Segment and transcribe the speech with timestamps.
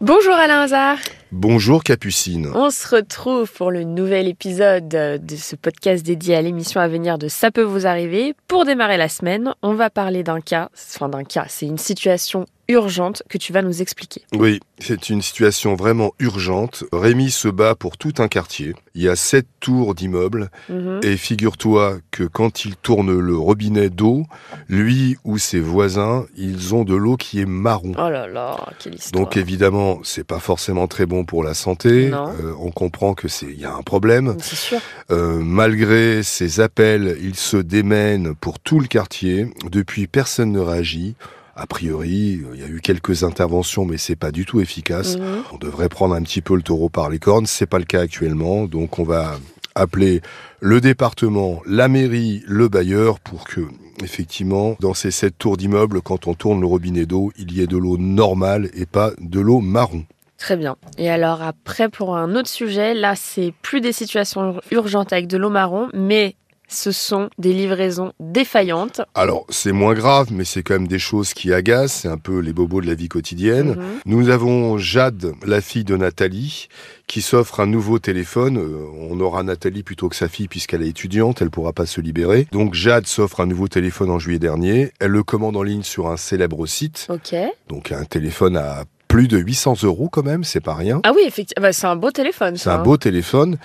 [0.00, 0.98] Bonjour Alain Hazard.
[1.30, 2.50] Bonjour Capucine.
[2.54, 7.16] On se retrouve pour le nouvel épisode de ce podcast dédié à l'émission à venir
[7.16, 8.34] de Ça peut vous arriver.
[8.48, 12.46] Pour démarrer la semaine, on va parler d'un cas, enfin d'un cas, c'est une situation
[12.68, 14.22] urgente que tu vas nous expliquer.
[14.34, 16.84] Oui, c'est une situation vraiment urgente.
[16.92, 18.74] Rémi se bat pour tout un quartier.
[18.94, 21.00] Il y a sept tours d'immeubles Mhm.
[21.02, 24.24] et figure-toi que quand il tourne le robinet d'eau,
[24.68, 27.92] lui ou ses voisins, ils ont de l'eau qui est marron.
[27.98, 29.22] Oh là là, quelle histoire.
[29.24, 32.10] Donc évidemment, c'est pas forcément très bon pour la santé.
[32.12, 34.36] Euh, on comprend que c'est il y a un problème.
[34.40, 34.78] C'est sûr.
[35.10, 39.48] Euh, malgré ses appels, il se démène pour tout le quartier.
[39.70, 41.14] Depuis, personne ne réagit.
[41.56, 45.16] A priori, il y a eu quelques interventions, mais c'est pas du tout efficace.
[45.16, 45.42] Mhm.
[45.52, 47.46] On devrait prendre un petit peu le taureau par les cornes.
[47.46, 48.64] C'est pas le cas actuellement.
[48.64, 49.38] Donc, on va
[49.74, 50.20] appeler
[50.60, 53.60] le département, la mairie, le bailleur pour que,
[54.02, 57.66] effectivement, dans ces sept tours d'immeubles, quand on tourne le robinet d'eau, il y ait
[57.66, 60.04] de l'eau normale et pas de l'eau marron.
[60.38, 60.76] Très bien.
[60.98, 65.36] Et alors après, pour un autre sujet, là, c'est plus des situations urgentes avec de
[65.36, 66.34] l'eau marron, mais
[66.68, 69.00] ce sont des livraisons défaillantes.
[69.14, 72.00] Alors, c'est moins grave, mais c'est quand même des choses qui agacent.
[72.02, 73.70] C'est un peu les bobos de la vie quotidienne.
[73.70, 73.84] Mhm.
[74.06, 76.68] Nous avons Jade, la fille de Nathalie,
[77.06, 78.58] qui s'offre un nouveau téléphone.
[78.58, 82.00] Euh, on aura Nathalie plutôt que sa fille puisqu'elle est étudiante, elle pourra pas se
[82.00, 82.46] libérer.
[82.52, 84.92] Donc Jade s'offre un nouveau téléphone en juillet dernier.
[85.00, 87.06] Elle le commande en ligne sur un célèbre site.
[87.10, 87.34] Ok.
[87.68, 91.00] Donc un téléphone à plus de 800 euros quand même, c'est pas rien.
[91.04, 92.56] Ah oui, effectivement, bah, c'est un beau téléphone.
[92.56, 92.82] C'est un hein.
[92.82, 93.58] beau téléphone.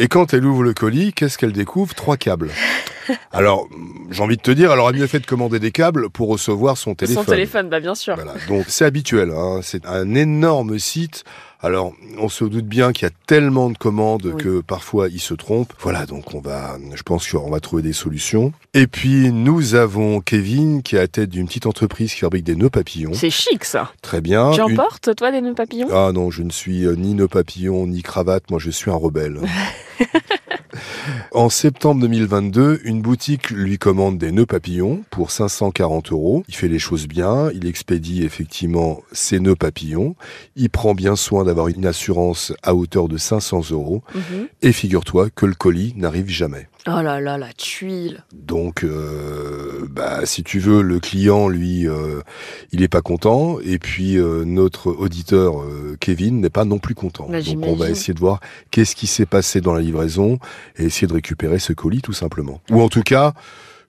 [0.00, 1.92] Et quand elle ouvre le colis, qu'est-ce qu'elle découvre?
[1.94, 2.50] Trois câbles.
[3.32, 3.66] Alors,
[4.10, 6.76] j'ai envie de te dire, elle aurait mieux fait de commander des câbles pour recevoir
[6.78, 7.24] son téléphone.
[7.24, 8.14] Son téléphone, bah bien sûr.
[8.14, 9.60] Voilà, donc c'est habituel, hein.
[9.62, 11.24] c'est un énorme site.
[11.60, 14.40] Alors, on se doute bien qu'il y a tellement de commandes Oui.
[14.42, 15.72] que parfois ils se trompent.
[15.80, 18.52] Voilà, donc on va, je pense qu'on va trouver des solutions.
[18.74, 22.44] Et puis nous avons Kevin qui est à la tête d'une petite entreprise qui fabrique
[22.44, 23.14] des nœuds papillons.
[23.14, 23.90] C'est chic ça.
[24.02, 24.52] Très bien.
[24.52, 25.88] Tu en Une- portes, toi, des nœuds papillons?
[25.90, 28.48] Ah non, je ne suis euh, ni nœud papillon ni cravate.
[28.50, 29.40] Moi, je suis un rebelle.
[31.32, 36.44] En septembre 2022, une boutique lui commande des nœuds papillons pour 540 euros.
[36.48, 40.14] Il fait les choses bien, il expédie effectivement ses nœuds papillons.
[40.56, 44.02] Il prend bien soin d'avoir une assurance à hauteur de 500 euros.
[44.14, 44.48] Mhm.
[44.62, 46.68] Et figure-toi que le colis n'arrive jamais.
[46.90, 48.24] Oh là là, la tuile.
[48.32, 52.22] Donc, euh, bah, si tu veux, le client, lui, euh,
[52.72, 53.58] il est pas content.
[53.62, 55.66] Et puis, euh, notre auditeur,
[56.00, 57.26] Kevin, n'est pas non plus content.
[57.28, 58.40] Bah, Donc, on va essayer de voir
[58.70, 60.38] qu'est-ce qui s'est passé dans la livraison
[60.78, 62.62] et essayer de récupérer ce colis, tout simplement.
[62.70, 63.34] Ou en tout cas,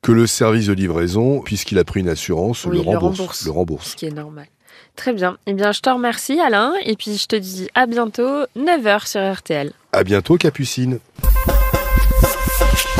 [0.00, 3.44] que le service de livraison, puisqu'il a pris une assurance, Oui, le rembourse.
[3.44, 3.90] Le rembourse.
[3.90, 4.46] Ce qui est normal.
[4.94, 5.36] Très bien.
[5.46, 6.72] Eh bien, je te remercie, Alain.
[6.84, 9.72] Et puis, je te dis à bientôt, 9h sur RTL.
[9.92, 10.98] À bientôt, Capucine.
[12.22, 12.95] Thank you.